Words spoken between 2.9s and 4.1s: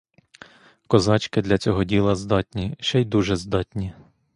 й дуже здатні.